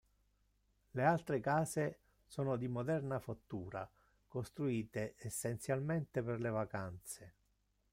Le 0.93 1.03
altre 1.03 1.39
case 1.41 1.99
sono 2.25 2.55
di 2.57 2.67
moderna 2.67 3.19
fattura, 3.19 3.87
costruite 4.27 5.13
essenzialmente 5.19 6.23
per 6.23 6.39
le 6.39 6.49
vacanze. 6.49 7.33